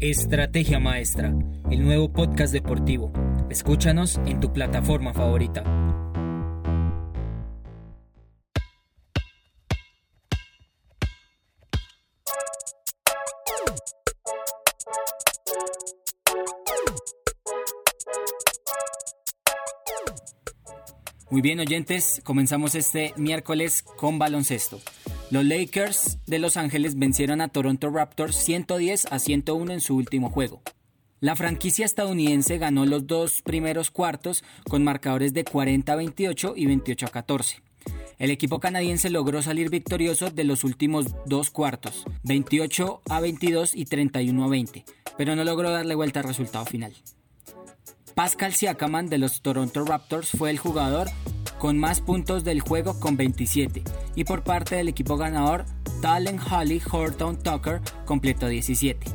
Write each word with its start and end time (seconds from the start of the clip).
Estrategia 0.00 0.78
Maestra, 0.78 1.34
el 1.72 1.82
nuevo 1.82 2.12
podcast 2.12 2.52
deportivo. 2.52 3.12
Escúchanos 3.50 4.20
en 4.26 4.38
tu 4.38 4.52
plataforma 4.52 5.12
favorita. 5.12 5.64
Muy 21.28 21.42
bien 21.42 21.58
oyentes, 21.58 22.20
comenzamos 22.22 22.76
este 22.76 23.14
miércoles 23.16 23.82
con 23.82 24.20
baloncesto. 24.20 24.80
Los 25.30 25.44
Lakers 25.44 26.18
de 26.26 26.38
Los 26.38 26.56
Ángeles 26.56 26.98
vencieron 26.98 27.42
a 27.42 27.48
Toronto 27.48 27.90
Raptors 27.90 28.34
110 28.34 29.12
a 29.12 29.18
101 29.18 29.72
en 29.74 29.80
su 29.82 29.94
último 29.94 30.30
juego. 30.30 30.62
La 31.20 31.36
franquicia 31.36 31.84
estadounidense 31.84 32.56
ganó 32.56 32.86
los 32.86 33.06
dos 33.06 33.42
primeros 33.42 33.90
cuartos 33.90 34.42
con 34.70 34.84
marcadores 34.84 35.34
de 35.34 35.44
40 35.44 35.92
a 35.92 35.96
28 35.96 36.54
y 36.56 36.64
28 36.64 37.06
a 37.06 37.08
14. 37.10 37.62
El 38.18 38.30
equipo 38.30 38.58
canadiense 38.58 39.10
logró 39.10 39.42
salir 39.42 39.68
victorioso 39.68 40.30
de 40.30 40.44
los 40.44 40.64
últimos 40.64 41.06
dos 41.26 41.50
cuartos, 41.50 42.06
28 42.22 43.02
a 43.10 43.20
22 43.20 43.74
y 43.74 43.84
31 43.84 44.44
a 44.44 44.48
20, 44.48 44.84
pero 45.18 45.36
no 45.36 45.44
logró 45.44 45.70
darle 45.70 45.94
vuelta 45.94 46.20
al 46.20 46.26
resultado 46.26 46.64
final. 46.64 46.94
Pascal 48.14 48.54
Siakaman 48.54 49.10
de 49.10 49.18
los 49.18 49.42
Toronto 49.42 49.84
Raptors 49.84 50.30
fue 50.30 50.50
el 50.50 50.58
jugador 50.58 51.08
con 51.58 51.78
más 51.78 52.00
puntos 52.00 52.44
del 52.44 52.60
juego 52.60 52.98
con 53.00 53.16
27 53.16 53.82
y 54.14 54.24
por 54.24 54.42
parte 54.42 54.76
del 54.76 54.88
equipo 54.88 55.16
ganador 55.16 55.64
Talen 56.00 56.38
Holly 56.38 56.80
Horton 56.90 57.36
Tucker 57.38 57.80
completó 58.04 58.48
17. 58.48 59.06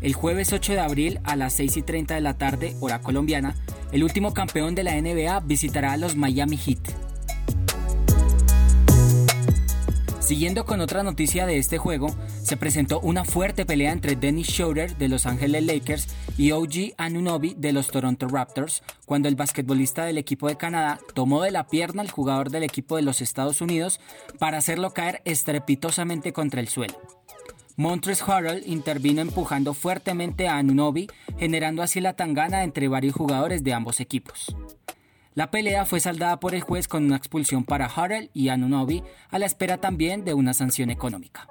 El 0.00 0.14
jueves 0.14 0.52
8 0.52 0.72
de 0.72 0.80
abril 0.80 1.20
a 1.24 1.36
las 1.36 1.54
6 1.54 1.78
y 1.78 1.82
30 1.82 2.14
de 2.14 2.20
la 2.20 2.38
tarde, 2.38 2.74
hora 2.80 3.00
colombiana, 3.00 3.54
el 3.92 4.02
último 4.02 4.32
campeón 4.32 4.74
de 4.74 4.84
la 4.84 5.00
NBA 5.00 5.40
visitará 5.40 5.92
a 5.92 5.96
los 5.96 6.16
Miami 6.16 6.56
Heat. 6.56 7.09
Siguiendo 10.30 10.64
con 10.64 10.80
otra 10.80 11.02
noticia 11.02 11.44
de 11.44 11.58
este 11.58 11.76
juego, 11.76 12.14
se 12.44 12.56
presentó 12.56 13.00
una 13.00 13.24
fuerte 13.24 13.66
pelea 13.66 13.90
entre 13.90 14.14
Dennis 14.14 14.46
Schroeder 14.46 14.96
de 14.96 15.08
Los 15.08 15.26
Angeles 15.26 15.64
Lakers 15.64 16.06
y 16.38 16.52
OG 16.52 16.94
Anunobi 16.98 17.54
de 17.58 17.72
los 17.72 17.88
Toronto 17.88 18.28
Raptors, 18.28 18.84
cuando 19.06 19.26
el 19.26 19.34
basquetbolista 19.34 20.04
del 20.04 20.18
equipo 20.18 20.46
de 20.46 20.56
Canadá 20.56 21.00
tomó 21.14 21.42
de 21.42 21.50
la 21.50 21.66
pierna 21.66 22.02
al 22.02 22.12
jugador 22.12 22.50
del 22.50 22.62
equipo 22.62 22.94
de 22.94 23.02
los 23.02 23.22
Estados 23.22 23.60
Unidos 23.60 23.98
para 24.38 24.58
hacerlo 24.58 24.92
caer 24.92 25.20
estrepitosamente 25.24 26.32
contra 26.32 26.60
el 26.60 26.68
suelo. 26.68 26.94
Montres 27.74 28.22
Harrell 28.22 28.62
intervino 28.66 29.22
empujando 29.22 29.74
fuertemente 29.74 30.46
a 30.46 30.58
Anunobi, 30.58 31.08
generando 31.40 31.82
así 31.82 32.00
la 32.00 32.12
tangana 32.12 32.62
entre 32.62 32.86
varios 32.86 33.16
jugadores 33.16 33.64
de 33.64 33.72
ambos 33.72 33.98
equipos. 33.98 34.54
La 35.34 35.52
pelea 35.52 35.86
fue 35.86 36.00
saldada 36.00 36.40
por 36.40 36.56
el 36.56 36.60
juez 36.60 36.88
con 36.88 37.04
una 37.04 37.16
expulsión 37.16 37.64
para 37.64 37.86
Harrell 37.86 38.30
y 38.34 38.48
Anunobi, 38.48 39.04
a 39.28 39.38
la 39.38 39.46
espera 39.46 39.78
también 39.78 40.24
de 40.24 40.34
una 40.34 40.54
sanción 40.54 40.90
económica. 40.90 41.46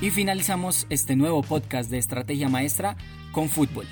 Y 0.00 0.10
finalizamos 0.12 0.86
este 0.90 1.16
nuevo 1.16 1.42
podcast 1.42 1.90
de 1.90 1.98
Estrategia 1.98 2.48
Maestra 2.48 2.96
con 3.32 3.48
fútbol. 3.48 3.86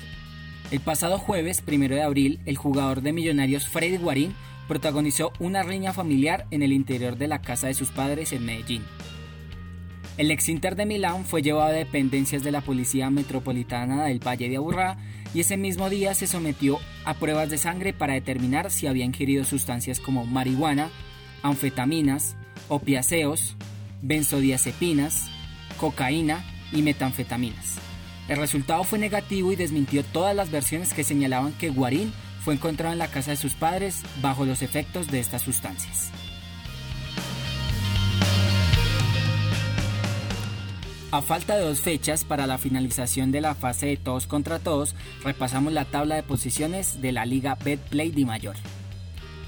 El 0.71 0.79
pasado 0.79 1.19
jueves, 1.19 1.61
primero 1.61 1.95
de 1.95 2.01
abril, 2.01 2.39
el 2.45 2.57
jugador 2.57 3.01
de 3.01 3.13
Millonarios 3.13 3.67
Freddy 3.67 3.97
Guarín 3.97 4.33
protagonizó 4.67 5.31
una 5.39 5.61
riña 5.61 5.93
familiar 5.93 6.47
en 6.49 6.63
el 6.63 6.73
interior 6.73 7.17
de 7.17 7.27
la 7.27 7.41
casa 7.41 7.67
de 7.67 7.75
sus 7.75 7.91
padres 7.91 8.33
en 8.33 8.45
Medellín. 8.45 8.83
El 10.17 10.31
ex 10.31 10.49
Inter 10.49 10.75
de 10.75 10.85
Milán 10.85 11.25
fue 11.25 11.41
llevado 11.41 11.67
a 11.67 11.71
dependencias 11.71 12.43
de 12.43 12.51
la 12.51 12.61
Policía 12.61 13.09
Metropolitana 13.09 14.05
del 14.05 14.25
Valle 14.25 14.49
de 14.49 14.55
Aburrá 14.55 14.97
y 15.33 15.41
ese 15.41 15.57
mismo 15.57 15.89
día 15.89 16.15
se 16.15 16.25
sometió 16.25 16.79
a 17.03 17.13
pruebas 17.15 17.49
de 17.49 17.57
sangre 17.57 17.93
para 17.93 18.13
determinar 18.13 18.71
si 18.71 18.87
había 18.87 19.05
ingerido 19.05 19.43
sustancias 19.43 19.99
como 19.99 20.25
marihuana, 20.25 20.89
anfetaminas, 21.43 22.37
opiáceos, 22.69 23.55
benzodiazepinas, 24.01 25.29
cocaína 25.77 26.43
y 26.71 26.81
metanfetaminas. 26.81 27.84
El 28.27 28.37
resultado 28.37 28.83
fue 28.83 28.97
negativo 28.97 29.51
y 29.51 29.55
desmintió 29.55 30.03
todas 30.03 30.35
las 30.35 30.49
versiones 30.49 30.93
que 30.93 31.03
señalaban 31.03 31.53
que 31.53 31.69
Guarín 31.69 32.11
fue 32.43 32.55
encontrado 32.55 32.93
en 32.93 32.99
la 32.99 33.07
casa 33.07 33.31
de 33.31 33.37
sus 33.37 33.53
padres 33.53 34.01
bajo 34.21 34.45
los 34.45 34.61
efectos 34.61 35.07
de 35.07 35.19
estas 35.19 35.43
sustancias. 35.43 36.11
A 41.11 41.21
falta 41.21 41.55
de 41.55 41.63
dos 41.63 41.81
fechas 41.81 42.25
para 42.25 42.45
la 42.45 42.57
finalización 42.57 43.31
de 43.31 43.41
la 43.41 43.55
fase 43.55 43.85
de 43.85 43.97
todos 43.97 44.27
contra 44.27 44.59
todos, 44.59 44.95
repasamos 45.23 45.71
la 45.71 45.85
tabla 45.85 46.15
de 46.15 46.23
posiciones 46.23 47.01
de 47.01 47.13
la 47.13 47.25
Liga 47.25 47.57
Betplay 47.63 48.11
de 48.11 48.25
Mayor. 48.25 48.55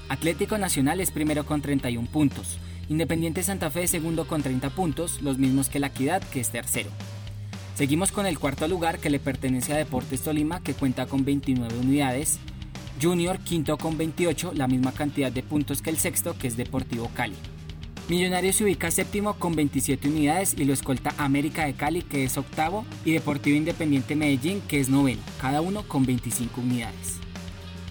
Atlético 0.08 0.56
Nacional 0.56 1.00
es 1.00 1.10
primero 1.10 1.44
con 1.44 1.60
31 1.60 2.08
puntos, 2.08 2.58
Independiente 2.88 3.42
Santa 3.42 3.70
Fe 3.70 3.82
es 3.82 3.90
segundo 3.90 4.26
con 4.26 4.42
30 4.42 4.70
puntos, 4.70 5.20
los 5.20 5.36
mismos 5.36 5.68
que 5.68 5.78
la 5.78 5.88
Equidad, 5.88 6.22
que 6.22 6.40
es 6.40 6.48
tercero. 6.48 6.88
Seguimos 7.78 8.10
con 8.10 8.26
el 8.26 8.40
cuarto 8.40 8.66
lugar 8.66 8.98
que 8.98 9.08
le 9.08 9.20
pertenece 9.20 9.72
a 9.72 9.76
Deportes 9.76 10.22
Tolima 10.22 10.60
que 10.60 10.74
cuenta 10.74 11.06
con 11.06 11.24
29 11.24 11.78
unidades. 11.78 12.40
Junior 13.00 13.38
quinto 13.38 13.78
con 13.78 13.96
28, 13.96 14.50
la 14.56 14.66
misma 14.66 14.90
cantidad 14.90 15.30
de 15.30 15.44
puntos 15.44 15.80
que 15.80 15.90
el 15.90 15.96
sexto 15.96 16.36
que 16.36 16.48
es 16.48 16.56
Deportivo 16.56 17.08
Cali. 17.14 17.36
Millonarios 18.08 18.56
se 18.56 18.64
ubica 18.64 18.90
séptimo 18.90 19.34
con 19.34 19.54
27 19.54 20.08
unidades 20.08 20.54
y 20.58 20.64
lo 20.64 20.72
escolta 20.72 21.14
América 21.18 21.66
de 21.66 21.74
Cali 21.74 22.02
que 22.02 22.24
es 22.24 22.36
octavo 22.36 22.84
y 23.04 23.12
Deportivo 23.12 23.56
Independiente 23.56 24.16
Medellín 24.16 24.60
que 24.62 24.80
es 24.80 24.88
noveno, 24.88 25.22
cada 25.40 25.60
uno 25.60 25.84
con 25.84 26.04
25 26.04 26.60
unidades. 26.60 27.20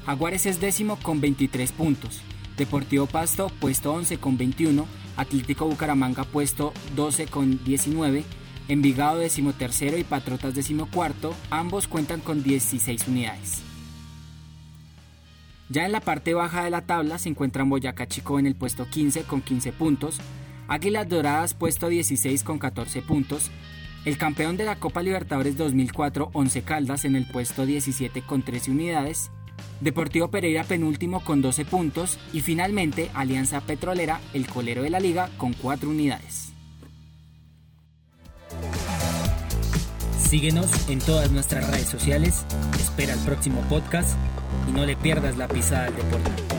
Jaguares 0.05 0.47
es 0.47 0.59
décimo 0.59 0.97
con 1.01 1.21
23 1.21 1.71
puntos, 1.71 2.19
Deportivo 2.57 3.05
Pasto 3.05 3.49
puesto 3.61 3.93
11 3.93 4.17
con 4.17 4.37
21, 4.37 4.85
Atlético 5.15 5.65
Bucaramanga 5.65 6.25
puesto 6.25 6.73
12 6.97 7.27
con 7.27 7.63
19, 7.63 8.25
Envigado 8.67 9.19
decimotercero 9.19 9.97
y 9.97 10.03
Patrotas 10.03 10.53
decimocuarto, 10.53 11.33
ambos 11.49 11.87
cuentan 11.87 12.19
con 12.19 12.43
16 12.43 13.07
unidades. 13.07 13.61
Ya 15.69 15.85
en 15.85 15.91
la 15.91 16.01
parte 16.01 16.33
baja 16.33 16.63
de 16.63 16.69
la 16.69 16.81
tabla 16.81 17.17
se 17.17 17.29
encuentran 17.29 17.69
Boyacá 17.69 18.07
Chico 18.07 18.39
en 18.39 18.45
el 18.45 18.55
puesto 18.55 18.85
15 18.89 19.23
con 19.23 19.41
15 19.41 19.71
puntos, 19.73 20.19
Águilas 20.67 21.07
Doradas 21.07 21.53
puesto 21.53 21.87
16 21.87 22.43
con 22.43 22.59
14 22.59 23.01
puntos, 23.01 23.51
el 24.05 24.17
campeón 24.17 24.57
de 24.57 24.65
la 24.65 24.77
Copa 24.77 25.01
Libertadores 25.01 25.57
2004 25.57 26.31
Once 26.33 26.61
Caldas 26.61 27.05
en 27.05 27.15
el 27.15 27.25
puesto 27.25 27.65
17 27.65 28.21
con 28.21 28.43
13 28.43 28.71
unidades, 28.71 29.31
Deportivo 29.81 30.29
Pereira 30.29 30.63
penúltimo 30.63 31.23
con 31.23 31.41
12 31.41 31.65
puntos 31.65 32.17
y 32.33 32.41
finalmente 32.41 33.11
Alianza 33.13 33.61
Petrolera, 33.61 34.19
el 34.33 34.47
colero 34.47 34.83
de 34.83 34.89
la 34.89 34.99
liga, 34.99 35.29
con 35.37 35.53
4 35.53 35.89
unidades. 35.89 36.46
Síguenos 40.27 40.89
en 40.89 40.99
todas 40.99 41.31
nuestras 41.31 41.69
redes 41.69 41.87
sociales, 41.87 42.43
espera 42.77 43.13
el 43.13 43.19
próximo 43.19 43.61
podcast 43.69 44.09
y 44.67 44.73
no 44.73 44.85
le 44.85 44.97
pierdas 44.97 45.37
la 45.37 45.47
pisada 45.47 45.85
del 45.85 45.95
deporte. 45.95 46.56